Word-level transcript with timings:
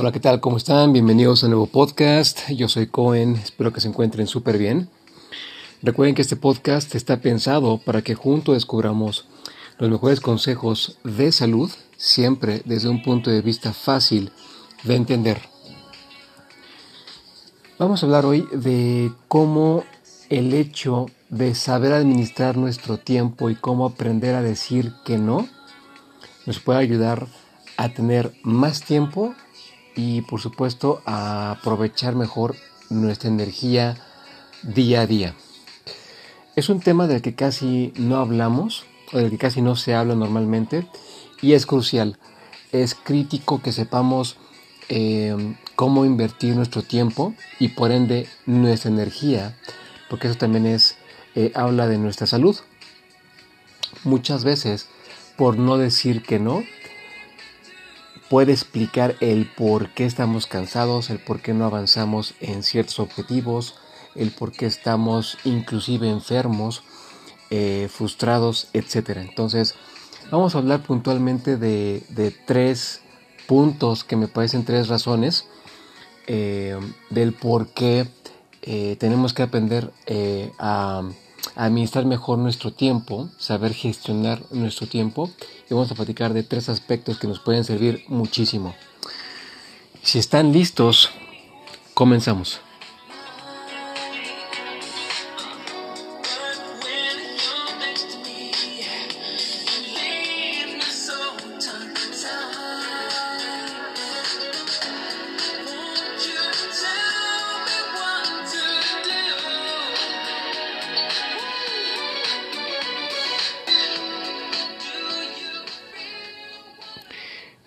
Hola, 0.00 0.12
¿qué 0.12 0.20
tal? 0.20 0.38
¿Cómo 0.38 0.58
están? 0.58 0.92
Bienvenidos 0.92 1.42
a 1.42 1.46
un 1.46 1.50
nuevo 1.50 1.66
podcast. 1.66 2.48
Yo 2.50 2.68
soy 2.68 2.86
Cohen, 2.86 3.34
espero 3.34 3.72
que 3.72 3.80
se 3.80 3.88
encuentren 3.88 4.28
súper 4.28 4.56
bien. 4.56 4.88
Recuerden 5.82 6.14
que 6.14 6.22
este 6.22 6.36
podcast 6.36 6.94
está 6.94 7.20
pensado 7.20 7.78
para 7.78 8.02
que 8.02 8.14
juntos 8.14 8.54
descubramos 8.54 9.26
los 9.76 9.90
mejores 9.90 10.20
consejos 10.20 10.98
de 11.02 11.32
salud, 11.32 11.68
siempre 11.96 12.62
desde 12.64 12.88
un 12.88 13.02
punto 13.02 13.28
de 13.28 13.42
vista 13.42 13.72
fácil 13.72 14.30
de 14.84 14.94
entender. 14.94 15.40
Vamos 17.76 18.00
a 18.00 18.06
hablar 18.06 18.24
hoy 18.24 18.46
de 18.52 19.10
cómo 19.26 19.82
el 20.28 20.54
hecho 20.54 21.06
de 21.28 21.56
saber 21.56 21.92
administrar 21.92 22.56
nuestro 22.56 22.98
tiempo 22.98 23.50
y 23.50 23.56
cómo 23.56 23.84
aprender 23.84 24.36
a 24.36 24.42
decir 24.42 24.92
que 25.04 25.18
no 25.18 25.48
nos 26.46 26.60
puede 26.60 26.78
ayudar 26.78 27.26
a 27.76 27.88
tener 27.88 28.32
más 28.44 28.82
tiempo 28.82 29.34
y 29.98 30.22
por 30.22 30.40
supuesto 30.40 31.02
aprovechar 31.06 32.14
mejor 32.14 32.54
nuestra 32.88 33.28
energía 33.28 33.96
día 34.62 35.00
a 35.00 35.06
día. 35.08 35.34
Es 36.54 36.68
un 36.68 36.78
tema 36.78 37.08
del 37.08 37.20
que 37.20 37.34
casi 37.34 37.92
no 37.96 38.18
hablamos, 38.18 38.86
o 39.12 39.18
del 39.18 39.30
que 39.30 39.38
casi 39.38 39.60
no 39.60 39.74
se 39.74 39.96
habla 39.96 40.14
normalmente, 40.14 40.86
y 41.42 41.54
es 41.54 41.66
crucial. 41.66 42.16
Es 42.70 42.94
crítico 42.94 43.60
que 43.60 43.72
sepamos 43.72 44.36
eh, 44.88 45.56
cómo 45.74 46.04
invertir 46.04 46.54
nuestro 46.54 46.82
tiempo 46.82 47.34
y 47.58 47.70
por 47.70 47.90
ende 47.90 48.28
nuestra 48.46 48.92
energía, 48.92 49.58
porque 50.08 50.28
eso 50.28 50.38
también 50.38 50.66
es, 50.66 50.96
eh, 51.34 51.50
habla 51.56 51.88
de 51.88 51.98
nuestra 51.98 52.28
salud. 52.28 52.56
Muchas 54.04 54.44
veces, 54.44 54.86
por 55.36 55.58
no 55.58 55.76
decir 55.76 56.22
que 56.22 56.38
no, 56.38 56.62
puede 58.28 58.52
explicar 58.52 59.16
el 59.20 59.46
por 59.46 59.90
qué 59.90 60.04
estamos 60.04 60.46
cansados, 60.46 61.10
el 61.10 61.18
por 61.18 61.40
qué 61.40 61.54
no 61.54 61.64
avanzamos 61.64 62.34
en 62.40 62.62
ciertos 62.62 63.00
objetivos, 63.00 63.74
el 64.14 64.30
por 64.30 64.52
qué 64.52 64.66
estamos 64.66 65.38
inclusive 65.44 66.08
enfermos, 66.08 66.82
eh, 67.50 67.88
frustrados, 67.90 68.68
etc. 68.74 69.16
Entonces, 69.16 69.74
vamos 70.30 70.54
a 70.54 70.58
hablar 70.58 70.82
puntualmente 70.82 71.56
de, 71.56 72.34
tres 72.46 73.00
puntos 73.46 74.04
que 74.04 74.16
me 74.16 74.28
parecen 74.28 74.64
tres 74.64 74.88
razones 74.88 75.46
eh, 76.26 76.78
del 77.08 77.32
por 77.32 77.68
qué 77.68 78.06
eh, 78.62 78.96
tenemos 78.98 79.32
que 79.32 79.42
aprender 79.42 79.90
a 80.58 81.02
administrar 81.54 82.04
mejor 82.04 82.38
nuestro 82.38 82.72
tiempo, 82.72 83.28
saber 83.38 83.74
gestionar 83.74 84.42
nuestro 84.50 84.86
tiempo 84.86 85.30
y 85.68 85.74
vamos 85.74 85.90
a 85.90 85.94
platicar 85.94 86.32
de 86.32 86.42
tres 86.42 86.68
aspectos 86.68 87.18
que 87.18 87.26
nos 87.26 87.40
pueden 87.40 87.64
servir 87.64 88.04
muchísimo. 88.08 88.74
Si 90.02 90.18
están 90.18 90.52
listos, 90.52 91.10
comenzamos. 91.94 92.60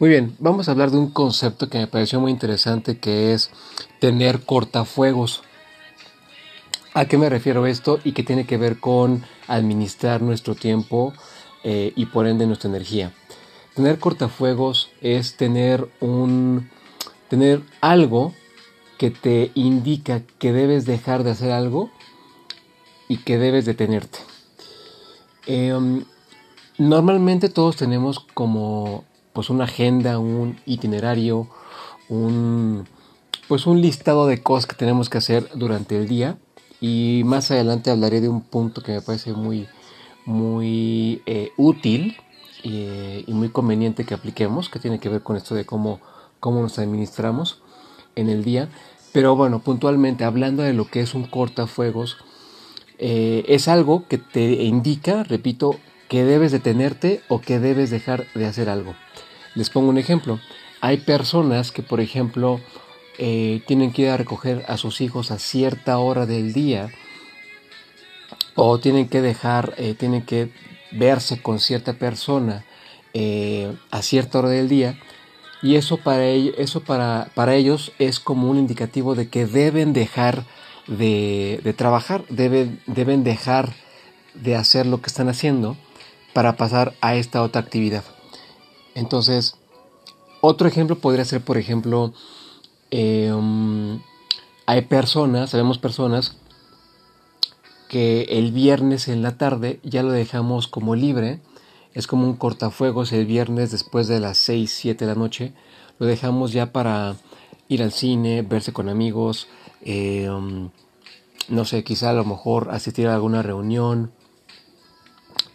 Muy 0.01 0.09
bien, 0.09 0.35
vamos 0.39 0.67
a 0.67 0.71
hablar 0.71 0.89
de 0.89 0.97
un 0.97 1.11
concepto 1.11 1.69
que 1.69 1.77
me 1.77 1.85
pareció 1.85 2.19
muy 2.19 2.31
interesante 2.31 2.97
que 2.97 3.33
es 3.33 3.51
tener 3.99 4.43
cortafuegos. 4.43 5.43
¿A 6.95 7.05
qué 7.05 7.19
me 7.19 7.29
refiero 7.29 7.67
esto? 7.67 7.99
Y 8.03 8.13
que 8.13 8.23
tiene 8.23 8.47
que 8.47 8.57
ver 8.57 8.79
con 8.79 9.23
administrar 9.47 10.23
nuestro 10.23 10.55
tiempo 10.55 11.13
eh, 11.63 11.93
y 11.95 12.07
por 12.07 12.25
ende 12.25 12.47
nuestra 12.47 12.71
energía. 12.71 13.13
Tener 13.75 13.99
cortafuegos 13.99 14.89
es 15.01 15.37
tener 15.37 15.87
un 15.99 16.67
tener 17.29 17.61
algo 17.79 18.33
que 18.97 19.11
te 19.11 19.51
indica 19.53 20.23
que 20.39 20.51
debes 20.51 20.87
dejar 20.87 21.23
de 21.23 21.29
hacer 21.29 21.51
algo 21.51 21.91
y 23.07 23.17
que 23.17 23.37
debes 23.37 23.65
detenerte. 23.67 24.17
Em, 25.45 26.05
normalmente 26.79 27.49
todos 27.49 27.75
tenemos 27.75 28.19
como 28.33 29.05
pues 29.33 29.49
una 29.49 29.65
agenda, 29.65 30.19
un 30.19 30.59
itinerario, 30.65 31.47
un 32.09 32.85
pues 33.47 33.67
un 33.67 33.81
listado 33.81 34.27
de 34.27 34.41
cosas 34.41 34.65
que 34.65 34.75
tenemos 34.75 35.09
que 35.09 35.17
hacer 35.17 35.49
durante 35.55 35.97
el 35.97 36.07
día. 36.07 36.37
Y 36.79 37.23
más 37.25 37.51
adelante 37.51 37.91
hablaré 37.91 38.21
de 38.21 38.29
un 38.29 38.41
punto 38.41 38.81
que 38.81 38.93
me 38.93 39.01
parece 39.01 39.33
muy 39.33 39.67
muy 40.25 41.21
eh, 41.25 41.51
útil 41.57 42.15
eh, 42.63 43.23
y 43.27 43.33
muy 43.33 43.49
conveniente 43.49 44.05
que 44.05 44.13
apliquemos 44.13 44.69
que 44.69 44.79
tiene 44.79 44.99
que 44.99 45.09
ver 45.09 45.21
con 45.21 45.35
esto 45.35 45.55
de 45.55 45.65
cómo 45.65 45.99
cómo 46.39 46.61
nos 46.61 46.79
administramos 46.79 47.61
en 48.15 48.29
el 48.29 48.43
día. 48.43 48.69
Pero 49.11 49.35
bueno 49.35 49.59
puntualmente 49.59 50.23
hablando 50.23 50.63
de 50.63 50.73
lo 50.73 50.85
que 50.85 51.01
es 51.01 51.13
un 51.13 51.25
cortafuegos 51.25 52.17
eh, 52.99 53.43
es 53.47 53.67
algo 53.67 54.07
que 54.07 54.17
te 54.17 54.63
indica 54.63 55.23
repito 55.23 55.75
que 56.07 56.23
debes 56.23 56.51
detenerte 56.51 57.21
o 57.29 57.41
que 57.41 57.59
debes 57.59 57.89
dejar 57.89 58.27
de 58.33 58.45
hacer 58.45 58.69
algo 58.69 58.95
les 59.55 59.69
pongo 59.69 59.89
un 59.89 59.97
ejemplo. 59.97 60.39
Hay 60.81 60.97
personas 60.97 61.71
que, 61.71 61.83
por 61.83 62.01
ejemplo, 62.01 62.59
eh, 63.17 63.61
tienen 63.67 63.91
que 63.91 64.03
ir 64.03 64.09
a 64.09 64.17
recoger 64.17 64.65
a 64.67 64.77
sus 64.77 65.01
hijos 65.01 65.31
a 65.31 65.39
cierta 65.39 65.97
hora 65.97 66.25
del 66.25 66.53
día 66.53 66.89
o 68.55 68.79
tienen 68.79 69.07
que 69.07 69.21
dejar, 69.21 69.73
eh, 69.77 69.93
tienen 69.93 70.23
que 70.23 70.51
verse 70.91 71.41
con 71.41 71.59
cierta 71.59 71.93
persona 71.93 72.65
eh, 73.13 73.75
a 73.91 74.01
cierta 74.01 74.39
hora 74.39 74.49
del 74.49 74.69
día 74.69 74.97
y 75.61 75.75
eso 75.75 75.97
para, 75.97 76.25
eso 76.29 76.81
para, 76.81 77.55
ellos 77.55 77.91
es 77.99 78.19
como 78.19 78.49
un 78.49 78.57
indicativo 78.57 79.13
de 79.13 79.29
que 79.29 79.45
deben 79.45 79.93
dejar 79.93 80.45
de, 80.87 81.75
trabajar, 81.77 82.23
deben 82.29 83.23
dejar 83.23 83.73
de 84.33 84.55
hacer 84.55 84.87
lo 84.87 85.01
que 85.01 85.07
están 85.07 85.29
haciendo 85.29 85.77
para 86.33 86.55
pasar 86.55 86.93
a 87.01 87.15
esta 87.15 87.43
otra 87.43 87.61
actividad. 87.61 88.03
Entonces, 88.95 89.55
otro 90.41 90.67
ejemplo 90.67 90.97
podría 90.97 91.25
ser, 91.25 91.41
por 91.41 91.57
ejemplo, 91.57 92.13
em, 92.89 94.01
hay 94.65 94.81
personas, 94.83 95.51
sabemos 95.51 95.77
personas 95.77 96.37
que 97.87 98.23
el 98.29 98.51
viernes 98.51 99.07
en 99.07 99.21
la 99.21 99.37
tarde 99.37 99.79
ya 99.83 100.01
lo 100.01 100.11
dejamos 100.11 100.67
como 100.67 100.95
libre, 100.95 101.41
es 101.93 102.07
como 102.07 102.25
un 102.25 102.37
cortafuegos 102.37 103.11
el 103.11 103.25
viernes 103.25 103.71
después 103.71 104.07
de 104.07 104.19
las 104.19 104.37
6, 104.37 104.73
7 104.73 105.05
de 105.05 105.11
la 105.13 105.19
noche, 105.19 105.53
lo 105.99 106.05
dejamos 106.05 106.53
ya 106.53 106.71
para 106.71 107.15
ir 107.67 107.83
al 107.83 107.91
cine, 107.91 108.41
verse 108.41 108.73
con 108.73 108.89
amigos, 108.89 109.47
em, 109.81 110.69
no 111.49 111.65
sé, 111.65 111.83
quizá 111.83 112.11
a 112.11 112.13
lo 112.13 112.23
mejor 112.23 112.69
asistir 112.71 113.07
a 113.07 113.13
alguna 113.13 113.41
reunión, 113.41 114.11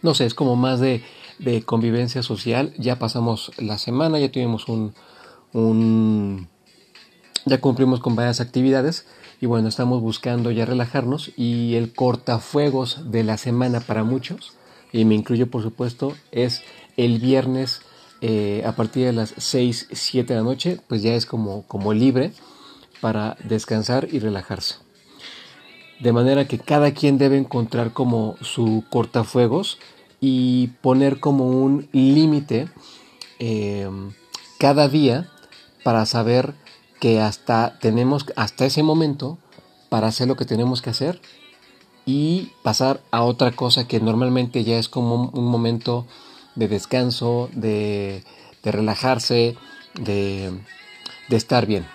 no 0.01 0.13
sé, 0.13 0.25
es 0.25 0.33
como 0.33 0.55
más 0.55 0.79
de 0.79 1.03
de 1.39 1.63
convivencia 1.63 2.23
social. 2.23 2.73
Ya 2.77 2.99
pasamos 2.99 3.51
la 3.57 3.77
semana, 3.77 4.19
ya 4.19 4.31
tuvimos 4.31 4.67
un, 4.67 4.93
un 5.53 6.47
ya 7.45 7.61
cumplimos 7.61 7.99
con 7.99 8.15
varias 8.15 8.41
actividades 8.41 9.05
y 9.39 9.45
bueno, 9.45 9.69
estamos 9.69 10.01
buscando 10.01 10.51
ya 10.51 10.65
relajarnos 10.65 11.31
y 11.37 11.75
el 11.75 11.93
cortafuegos 11.93 13.11
de 13.11 13.23
la 13.23 13.37
semana 13.37 13.79
para 13.79 14.03
muchos, 14.03 14.53
y 14.91 15.05
me 15.05 15.15
incluyo 15.15 15.49
por 15.49 15.61
supuesto, 15.61 16.15
es 16.31 16.63
el 16.97 17.19
viernes 17.19 17.81
eh, 18.21 18.63
a 18.65 18.75
partir 18.75 19.05
de 19.05 19.13
las 19.13 19.33
6, 19.37 19.89
7 19.91 20.33
de 20.33 20.39
la 20.39 20.43
noche, 20.43 20.79
pues 20.87 21.03
ya 21.03 21.13
es 21.13 21.25
como, 21.25 21.63
como 21.67 21.93
libre 21.93 22.31
para 22.99 23.37
descansar 23.43 24.07
y 24.11 24.19
relajarse. 24.19 24.75
De 25.99 26.13
manera 26.13 26.47
que 26.47 26.59
cada 26.59 26.91
quien 26.91 27.17
debe 27.17 27.37
encontrar 27.37 27.93
como 27.93 28.37
su 28.41 28.83
cortafuegos 28.89 29.77
y 30.19 30.67
poner 30.81 31.19
como 31.19 31.47
un 31.47 31.87
límite 31.91 32.69
eh, 33.39 33.89
cada 34.57 34.87
día 34.87 35.29
para 35.83 36.05
saber 36.05 36.53
que 36.99 37.21
hasta 37.21 37.77
tenemos 37.79 38.25
hasta 38.35 38.65
ese 38.65 38.83
momento 38.83 39.37
para 39.89 40.07
hacer 40.07 40.27
lo 40.27 40.35
que 40.35 40.45
tenemos 40.45 40.81
que 40.81 40.89
hacer 40.89 41.21
y 42.05 42.51
pasar 42.63 43.01
a 43.11 43.23
otra 43.23 43.51
cosa 43.51 43.87
que 43.87 43.99
normalmente 43.99 44.63
ya 44.63 44.79
es 44.79 44.89
como 44.89 45.29
un 45.33 45.45
momento 45.45 46.05
de 46.55 46.67
descanso, 46.67 47.49
de, 47.53 48.23
relajarse, 48.63 49.55
de, 49.93 50.51
de 51.29 51.37
estar 51.37 51.65
bien. 51.65 51.85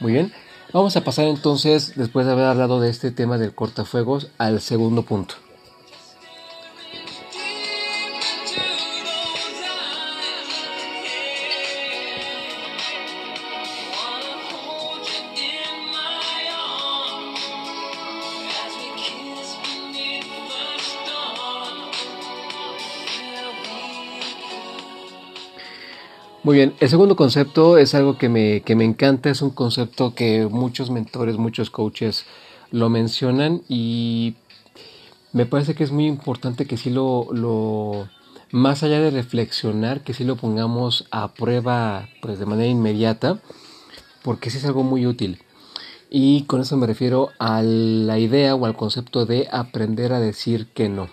Muy 0.00 0.12
bien, 0.12 0.32
vamos 0.72 0.96
a 0.96 1.04
pasar 1.04 1.26
entonces, 1.26 1.94
después 1.96 2.26
de 2.26 2.32
haber 2.32 2.46
hablado 2.46 2.80
de 2.80 2.90
este 2.90 3.10
tema 3.12 3.38
del 3.38 3.54
cortafuegos, 3.54 4.28
al 4.36 4.60
segundo 4.60 5.02
punto. 5.02 5.36
Muy 26.52 26.58
bien, 26.58 26.74
el 26.80 26.90
segundo 26.90 27.16
concepto 27.16 27.78
es 27.78 27.94
algo 27.94 28.18
que 28.18 28.28
me, 28.28 28.60
que 28.60 28.76
me 28.76 28.84
encanta, 28.84 29.30
es 29.30 29.40
un 29.40 29.48
concepto 29.48 30.14
que 30.14 30.46
muchos 30.50 30.90
mentores, 30.90 31.38
muchos 31.38 31.70
coaches 31.70 32.26
lo 32.70 32.90
mencionan 32.90 33.62
y 33.70 34.34
me 35.32 35.46
parece 35.46 35.74
que 35.74 35.82
es 35.82 35.92
muy 35.92 36.04
importante 36.04 36.66
que 36.66 36.76
sí 36.76 36.90
lo, 36.90 37.28
lo 37.32 38.06
más 38.50 38.82
allá 38.82 39.00
de 39.00 39.10
reflexionar, 39.10 40.04
que 40.04 40.12
sí 40.12 40.24
lo 40.24 40.36
pongamos 40.36 41.06
a 41.10 41.32
prueba 41.32 42.10
pues 42.20 42.38
de 42.38 42.44
manera 42.44 42.68
inmediata, 42.68 43.40
porque 44.22 44.50
sí 44.50 44.58
es 44.58 44.66
algo 44.66 44.82
muy 44.82 45.06
útil. 45.06 45.38
Y 46.10 46.42
con 46.42 46.60
eso 46.60 46.76
me 46.76 46.86
refiero 46.86 47.30
a 47.38 47.62
la 47.62 48.18
idea 48.18 48.54
o 48.54 48.66
al 48.66 48.76
concepto 48.76 49.24
de 49.24 49.48
aprender 49.50 50.12
a 50.12 50.20
decir 50.20 50.66
que 50.74 50.90
no. 50.90 51.08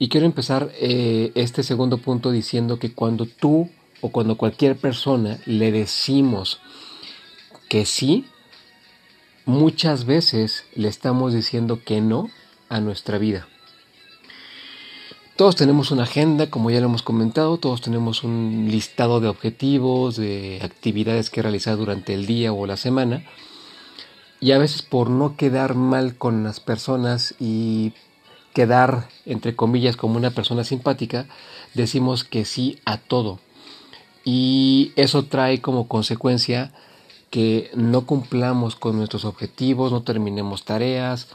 Y 0.00 0.08
quiero 0.08 0.26
empezar 0.26 0.72
eh, 0.80 1.30
este 1.36 1.62
segundo 1.62 1.98
punto 1.98 2.32
diciendo 2.32 2.80
que 2.80 2.92
cuando 2.92 3.26
tú 3.26 3.70
o 4.00 4.10
cuando 4.10 4.36
cualquier 4.36 4.76
persona 4.76 5.38
le 5.46 5.72
decimos 5.72 6.60
que 7.68 7.86
sí, 7.86 8.24
muchas 9.44 10.04
veces 10.04 10.64
le 10.74 10.88
estamos 10.88 11.32
diciendo 11.32 11.80
que 11.84 12.00
no 12.00 12.30
a 12.68 12.80
nuestra 12.80 13.18
vida. 13.18 13.48
Todos 15.36 15.54
tenemos 15.54 15.90
una 15.90 16.04
agenda, 16.04 16.48
como 16.48 16.70
ya 16.70 16.80
lo 16.80 16.86
hemos 16.86 17.02
comentado, 17.02 17.58
todos 17.58 17.82
tenemos 17.82 18.24
un 18.24 18.68
listado 18.70 19.20
de 19.20 19.28
objetivos, 19.28 20.16
de 20.16 20.60
actividades 20.62 21.28
que 21.28 21.42
realizar 21.42 21.76
durante 21.76 22.14
el 22.14 22.24
día 22.24 22.54
o 22.54 22.66
la 22.66 22.78
semana. 22.78 23.22
Y 24.40 24.52
a 24.52 24.58
veces 24.58 24.80
por 24.80 25.10
no 25.10 25.36
quedar 25.36 25.74
mal 25.74 26.16
con 26.16 26.42
las 26.42 26.60
personas 26.60 27.34
y 27.38 27.92
quedar, 28.54 29.08
entre 29.26 29.54
comillas, 29.54 29.98
como 29.98 30.16
una 30.16 30.30
persona 30.30 30.64
simpática, 30.64 31.26
decimos 31.74 32.24
que 32.24 32.46
sí 32.46 32.78
a 32.86 32.96
todo. 32.96 33.38
Y 34.28 34.92
eso 34.96 35.26
trae 35.26 35.60
como 35.60 35.86
consecuencia 35.86 36.72
que 37.30 37.70
no 37.76 38.06
cumplamos 38.06 38.74
con 38.74 38.96
nuestros 38.96 39.24
objetivos, 39.24 39.92
no 39.92 40.02
terminemos 40.02 40.64
tareas, 40.64 41.28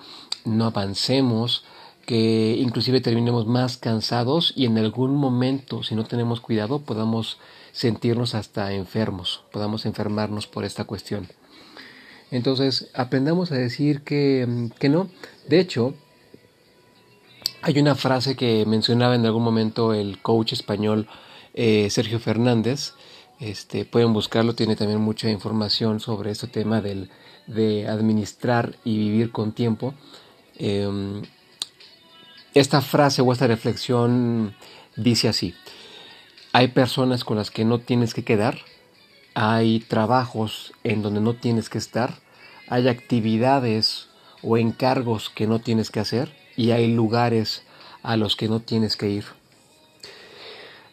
no 0.44 0.66
avancemos, 0.66 1.64
que 2.06 2.58
inclusive 2.60 3.00
terminemos 3.00 3.48
más 3.48 3.78
cansados 3.78 4.52
y 4.58 4.66
en 4.66 4.78
algún 4.78 5.16
momento, 5.16 5.84
si 5.84 5.96
no 5.96 6.04
tenemos 6.04 6.42
cuidado, 6.42 6.82
podamos 6.82 7.40
sentirnos 7.72 8.36
hasta 8.36 8.74
enfermos, 8.74 9.46
podamos 9.54 9.86
enfermarnos 9.86 10.46
por 10.46 10.66
esta 10.66 10.84
cuestión. 10.84 11.30
Entonces, 12.30 12.90
aprendamos 12.94 13.54
a 13.54 13.56
decir 13.56 14.02
que, 14.02 14.70
que 14.80 14.90
no. 14.90 15.08
De 15.48 15.62
hecho, 15.62 15.94
hay 17.62 17.80
una 17.80 17.96
frase 17.96 18.36
que 18.36 18.66
mencionaba 18.66 19.16
en 19.16 19.26
algún 19.26 19.44
momento 19.44 19.94
el 19.94 20.22
coach 20.22 20.52
español 20.52 21.08
eh, 21.54 21.90
Sergio 21.90 22.20
Fernández. 22.20 22.94
Este, 23.40 23.86
pueden 23.86 24.14
buscarlo, 24.14 24.54
tiene 24.54 24.76
también 24.76 25.02
mucha 25.02 25.30
información 25.30 26.00
sobre 26.00 26.32
este 26.32 26.48
tema 26.48 26.80
del, 26.82 27.10
de 27.48 27.88
administrar 27.88 28.76
y 28.84 28.98
vivir 28.98 29.32
con 29.32 29.52
tiempo. 29.52 29.96
Em, 30.58 31.24
esta 32.54 32.82
frase 32.82 33.22
o 33.22 33.32
esta 33.34 33.48
reflexión 33.48 34.56
dice 34.96 35.28
así, 35.28 35.56
hay 36.54 36.68
personas 36.68 37.24
con 37.24 37.38
las 37.38 37.50
que 37.50 37.66
no 37.66 37.80
tienes 37.80 38.14
que 38.14 38.24
quedar, 38.24 38.60
hay 39.34 39.80
trabajos 39.80 40.74
en 40.84 41.02
donde 41.02 41.22
no 41.22 41.34
tienes 41.34 41.70
que 41.70 41.78
estar, 41.78 42.20
hay 42.68 42.90
actividades 42.90 44.10
o 44.44 44.58
encargos 44.58 45.30
que 45.30 45.48
no 45.48 45.60
tienes 45.60 45.92
que 45.92 46.02
hacer 46.02 46.32
y 46.56 46.72
hay 46.72 46.94
lugares 46.94 47.64
a 48.04 48.18
los 48.18 48.36
que 48.36 48.50
no 48.50 48.60
tienes 48.60 48.98
que 48.98 49.10
ir. 49.10 49.41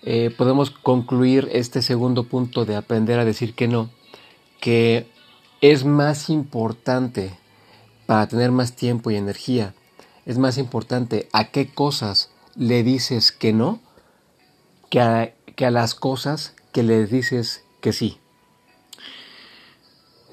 Eh, 0.03 0.35
podemos 0.37 0.71
concluir 0.71 1.49
este 1.53 1.83
segundo 1.83 2.25
punto 2.25 2.65
de 2.65 2.77
aprender 2.77 3.19
a 3.19 3.25
decir 3.25 3.55
que 3.55 3.69
no, 3.69 3.91
que 4.61 5.07
es 5.61 5.85
más 5.85 6.31
importante 6.31 7.37
para 8.07 8.27
tener 8.29 8.53
más 8.53 8.75
tiempo 8.75 9.11
y 9.11 9.17
energía 9.17 9.75
es 10.29 10.37
más 10.37 10.59
importante 10.59 11.27
a 11.33 11.51
qué 11.51 11.73
cosas 11.73 12.31
le 12.55 12.83
dices 12.83 13.33
que 13.33 13.55
no 13.55 13.81
que 14.91 15.01
a, 15.01 15.35
que 15.57 15.65
a 15.65 15.71
las 15.71 15.95
cosas 15.95 16.55
que 16.71 16.83
le 16.83 17.07
dices 17.07 17.65
que 17.81 17.95
sí. 17.95 18.19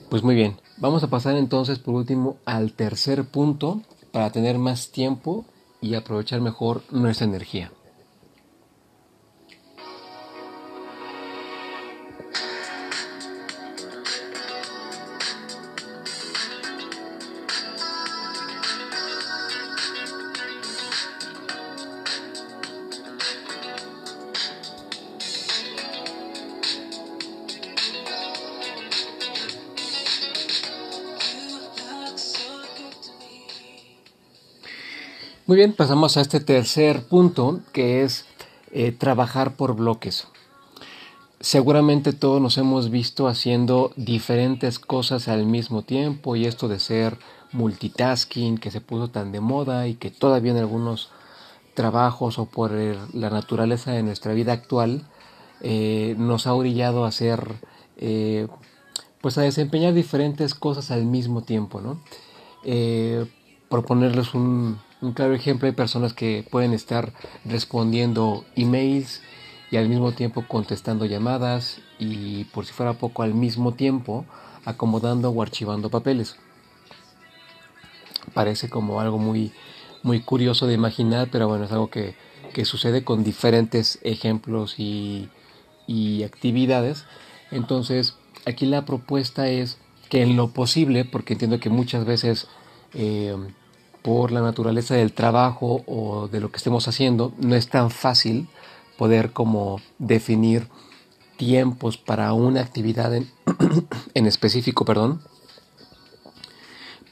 Pues 0.10 0.22
muy 0.22 0.36
bien, 0.36 0.60
vamos 0.78 1.02
a 1.04 1.10
pasar 1.10 1.38
entonces 1.38 1.80
por 1.80 1.96
último 1.96 2.38
al 2.44 2.74
tercer 2.74 3.24
punto 3.24 3.82
para 4.12 4.32
tener 4.32 4.58
más 4.60 4.92
tiempo 4.92 5.46
y 5.80 5.96
aprovechar 5.96 6.42
mejor 6.42 6.84
nuestra 6.92 7.26
energía. 7.26 7.72
Muy 35.48 35.58
bien, 35.58 35.74
pasamos 35.74 36.18
a 36.18 36.22
este 36.22 36.40
tercer 36.40 37.04
punto 37.04 37.60
que 37.72 38.02
es 38.02 38.26
eh, 38.72 38.92
trabajar 38.92 39.56
por 39.56 39.76
bloques. 39.76 40.28
Seguramente 41.40 42.14
todos 42.14 42.42
nos 42.42 42.58
hemos 42.58 42.90
visto 42.90 43.28
haciendo 43.28 43.92
diferentes 43.96 44.80
cosas 44.80 45.28
al 45.28 45.46
mismo 45.46 45.84
tiempo 45.84 46.36
y 46.36 46.48
esto 46.48 46.68
de 46.68 46.80
ser 46.80 47.20
multitasking 47.52 48.58
que 48.58 48.72
se 48.72 48.82
puso 48.82 49.12
tan 49.12 49.32
de 49.32 49.40
moda 49.40 49.88
y 49.88 49.94
que 49.94 50.10
todavía 50.10 50.52
en 50.52 50.58
algunos 50.58 51.12
trabajos 51.76 52.40
o 52.40 52.48
por 52.48 52.72
la 52.72 53.30
naturaleza 53.30 53.92
de 53.92 54.02
nuestra 54.02 54.34
vida 54.34 54.52
actual 54.52 55.04
eh, 55.62 56.16
nos 56.18 56.48
ha 56.48 56.56
orillado 56.56 57.06
a 57.06 57.10
hacer 57.10 57.54
eh, 57.98 58.48
pues 59.22 59.38
a 59.38 59.44
desempeñar 59.44 59.94
diferentes 59.94 60.56
cosas 60.56 60.90
al 60.90 61.06
mismo 61.06 61.44
tiempo, 61.44 61.82
¿no? 61.82 62.02
por 63.70 63.86
ponerles 63.86 64.34
un, 64.34 64.80
un 65.06 65.14
claro 65.14 65.34
ejemplo, 65.34 65.68
hay 65.68 65.74
personas 65.74 66.14
que 66.14 66.46
pueden 66.50 66.74
estar 66.74 67.14
respondiendo 67.46 68.44
emails 68.56 69.22
y 69.72 69.78
al 69.78 69.88
mismo 69.88 70.12
tiempo 70.12 70.46
contestando 70.48 71.06
llamadas 71.06 71.80
y 72.00 72.46
por 72.46 72.66
si 72.66 72.74
fuera 72.74 72.94
poco 72.94 73.24
al 73.24 73.34
mismo 73.34 73.74
tiempo 73.74 74.26
acomodando 74.66 75.30
o 75.30 75.42
archivando 75.42 75.90
papeles. 75.90 76.38
Parece 78.34 78.70
como 78.70 79.00
algo 79.00 79.18
muy, 79.20 79.54
muy 80.04 80.22
curioso 80.22 80.68
de 80.68 80.74
imaginar, 80.74 81.30
pero 81.32 81.48
bueno, 81.48 81.66
es 81.66 81.72
algo 81.72 81.90
que, 81.90 82.16
sucede 82.64 83.04
con 83.04 83.24
diferentes 83.24 84.00
ejemplos 84.02 84.80
y, 84.80 85.30
actividades. 86.26 87.06
Entonces, 87.52 88.16
aquí 88.46 88.66
la 88.66 88.86
propuesta 88.86 89.50
es 89.50 89.78
que 90.10 90.24
en 90.24 90.36
lo 90.36 90.48
posible, 90.52 91.06
porque 91.06 91.34
entiendo 91.34 91.60
que 91.60 91.70
muchas 91.70 92.06
veces 92.06 92.48
eh, 92.94 93.36
por 94.06 94.32
la 94.32 94.42
naturaleza 94.42 94.94
del 94.94 95.14
trabajo 95.14 95.82
o 95.88 96.28
de 96.28 96.40
lo 96.40 96.52
que 96.52 96.58
estemos 96.58 96.88
haciendo, 96.88 97.34
no 97.40 97.56
es 97.56 97.70
tan 97.70 97.90
fácil 97.90 98.48
poder 99.00 99.32
como 99.32 99.82
definir 99.98 100.68
tiempos 101.38 101.98
para 101.98 102.32
una 102.34 102.62
actividad 102.62 103.16
en, 103.16 103.32
en 104.14 104.28
específico, 104.28 104.86
perdón. 104.86 105.22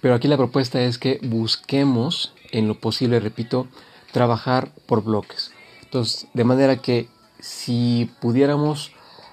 Pero 0.01 0.13
aquí 0.13 0.27
la 0.27 0.38
propuesta 0.38 0.83
es 0.83 1.00
que 1.00 1.19
busquemos 1.23 2.35
en 2.51 2.67
lo 2.67 2.79
posible, 2.79 3.19
repito, 3.19 3.67
trabajar 4.12 4.69
por 4.85 5.03
bloques. 5.03 5.51
Entonces, 5.81 6.27
de 6.35 6.43
manera 6.43 6.77
que 6.77 7.09
si 7.39 8.12
pudiéramos 8.21 8.91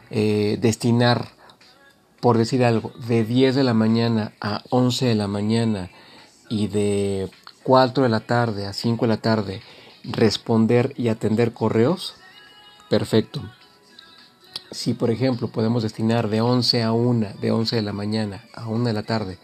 eh, 0.08 0.56
destinar, 0.62 1.28
por 2.20 2.38
decir 2.38 2.64
algo, 2.64 2.92
de 3.06 3.22
10 3.22 3.54
de 3.54 3.64
la 3.64 3.74
mañana 3.74 4.32
a 4.40 4.62
11 4.70 5.04
de 5.04 5.14
la 5.14 5.28
mañana 5.28 5.90
y 6.48 6.68
de 6.68 7.28
4 7.70 8.02
de 8.02 8.08
la 8.08 8.18
tarde 8.18 8.66
a 8.66 8.72
5 8.72 9.04
de 9.04 9.08
la 9.08 9.18
tarde 9.18 9.62
responder 10.02 10.92
y 10.96 11.06
atender 11.06 11.52
correos, 11.52 12.16
perfecto. 12.88 13.48
Si 14.72 14.92
por 14.92 15.12
ejemplo 15.12 15.46
podemos 15.46 15.84
destinar 15.84 16.30
de 16.30 16.40
11 16.40 16.82
a 16.82 16.90
1, 16.90 17.28
de 17.40 17.52
11 17.52 17.76
de 17.76 17.82
la 17.82 17.92
mañana 17.92 18.44
a 18.54 18.66
1 18.66 18.86
de 18.86 18.92
la 18.92 19.04
tarde 19.04 19.38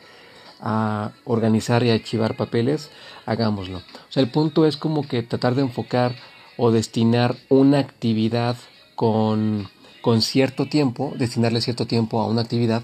a 0.58 1.12
organizar 1.24 1.84
y 1.84 1.90
archivar 1.90 2.36
papeles, 2.36 2.90
hagámoslo. 3.26 3.78
O 3.78 4.10
sea, 4.10 4.24
el 4.24 4.30
punto 4.32 4.66
es 4.66 4.76
como 4.76 5.06
que 5.06 5.22
tratar 5.22 5.54
de 5.54 5.62
enfocar 5.62 6.16
o 6.56 6.72
destinar 6.72 7.36
una 7.48 7.78
actividad 7.78 8.56
con, 8.96 9.68
con 10.02 10.20
cierto 10.20 10.66
tiempo, 10.66 11.12
destinarle 11.16 11.60
cierto 11.60 11.86
tiempo 11.86 12.20
a 12.20 12.26
una 12.26 12.42
actividad, 12.42 12.82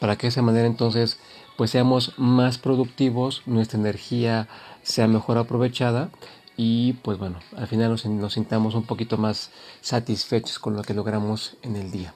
para 0.00 0.16
que 0.16 0.22
de 0.22 0.28
esa 0.30 0.40
manera 0.40 0.66
entonces 0.66 1.18
pues 1.56 1.70
seamos 1.70 2.12
más 2.16 2.58
productivos, 2.58 3.42
nuestra 3.46 3.78
energía 3.78 4.48
sea 4.82 5.06
mejor 5.06 5.38
aprovechada 5.38 6.10
y 6.56 6.94
pues 6.94 7.18
bueno, 7.18 7.38
al 7.56 7.66
final 7.66 7.90
nos, 7.90 8.04
nos 8.06 8.34
sintamos 8.34 8.74
un 8.74 8.84
poquito 8.84 9.16
más 9.18 9.50
satisfechos 9.80 10.58
con 10.58 10.76
lo 10.76 10.82
que 10.82 10.94
logramos 10.94 11.56
en 11.62 11.76
el 11.76 11.90
día. 11.90 12.14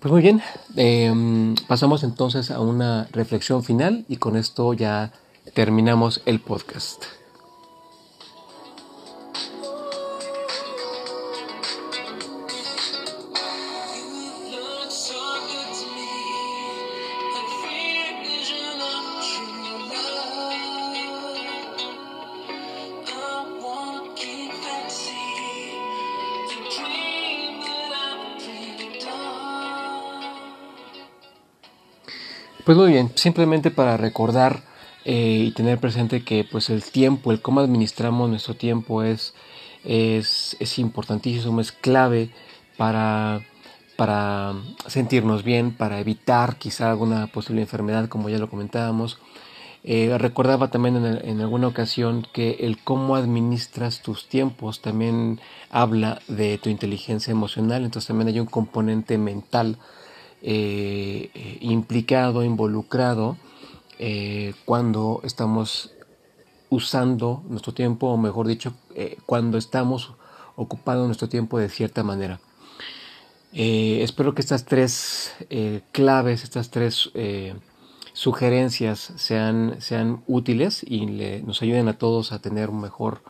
Pues 0.00 0.12
muy 0.12 0.22
bien, 0.22 0.40
em, 0.76 1.56
pasamos 1.66 2.04
entonces 2.04 2.52
a 2.52 2.60
una 2.60 3.08
reflexión 3.10 3.64
final 3.64 4.04
y 4.08 4.16
con 4.16 4.36
esto 4.36 4.72
ya 4.72 5.12
terminamos 5.54 6.22
el 6.24 6.38
podcast. 6.40 7.17
Pues 32.68 32.76
muy 32.76 32.92
bien, 32.92 33.10
simplemente 33.14 33.70
para 33.70 33.96
recordar 33.96 34.60
eh, 35.06 35.44
y 35.46 35.52
tener 35.52 35.78
presente 35.78 36.22
que 36.22 36.44
pues 36.44 36.68
el 36.68 36.82
tiempo, 36.82 37.32
el 37.32 37.40
cómo 37.40 37.60
administramos 37.60 38.28
nuestro 38.28 38.56
tiempo 38.56 39.02
es, 39.02 39.32
es, 39.84 40.54
es 40.60 40.78
importantísimo, 40.78 41.62
es 41.62 41.72
clave 41.72 42.28
para, 42.76 43.40
para 43.96 44.52
sentirnos 44.86 45.44
bien, 45.44 45.74
para 45.74 45.98
evitar 45.98 46.56
quizá 46.56 46.90
alguna 46.90 47.28
posible 47.28 47.62
enfermedad, 47.62 48.06
como 48.10 48.28
ya 48.28 48.36
lo 48.36 48.50
comentábamos. 48.50 49.18
Eh, 49.82 50.14
recordaba 50.18 50.70
también 50.70 50.96
en, 50.96 51.26
en, 51.26 51.40
alguna 51.40 51.68
ocasión 51.68 52.26
que 52.34 52.58
el 52.60 52.84
cómo 52.84 53.16
administras 53.16 54.02
tus 54.02 54.28
tiempos 54.28 54.82
también 54.82 55.40
habla 55.70 56.20
de 56.28 56.58
tu 56.58 56.68
inteligencia 56.68 57.30
emocional, 57.30 57.86
entonces 57.86 58.08
también 58.08 58.28
hay 58.28 58.40
un 58.40 58.46
componente 58.46 59.16
mental 59.16 59.78
eh, 60.40 61.30
eh, 61.34 61.58
implicado, 61.62 62.44
involucrado, 62.44 63.36
eh, 63.98 64.54
cuando 64.64 65.20
estamos 65.24 65.90
usando 66.70 67.42
nuestro 67.48 67.74
tiempo, 67.74 68.06
o 68.08 68.16
mejor 68.16 68.46
dicho, 68.46 68.72
cuando 69.26 69.58
estamos 69.58 70.12
ocupando 70.54 71.06
nuestro 71.06 71.28
tiempo 71.28 71.58
de 71.58 71.68
cierta 71.68 72.04
manera. 72.04 72.40
espero 73.52 74.34
que 74.34 74.42
estas 74.42 74.66
tres 74.66 75.32
claves, 75.92 76.44
estas 76.44 76.70
tres 76.70 77.10
sugerencias 78.12 79.12
sean, 79.16 79.76
sean 79.80 80.22
útiles 80.26 80.84
y 80.86 81.06
nos 81.46 81.62
ayuden 81.62 81.88
a 81.88 81.96
todos 81.96 82.32
a 82.32 82.40
tener 82.40 82.70
mejor, 82.70 83.22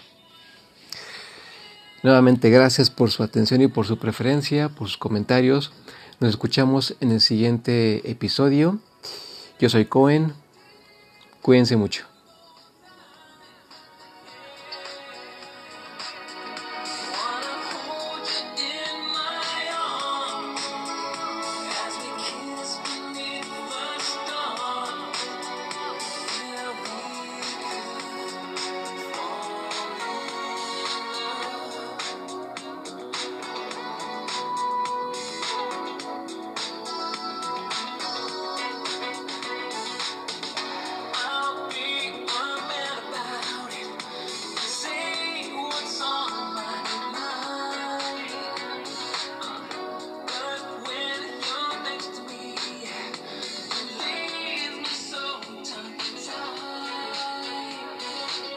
Nuevamente 2.02 2.50
gracias 2.50 2.90
por 2.90 3.12
su 3.12 3.24
atención 3.24 3.62
y 3.62 3.68
por 3.68 3.86
su 3.86 3.98
preferencia, 3.98 4.70
por 4.70 4.88
sus 4.88 4.98
comentarios. 4.98 5.74
Nos 6.22 6.30
escuchamos 6.30 6.96
en 7.02 7.12
el 7.12 7.20
siguiente 7.20 8.10
episodio. 8.10 8.80
Yo 9.60 9.70
soy 9.70 9.86
Cohen. 9.86 10.34
Cuídense 11.42 11.76
mucho. 11.76 12.06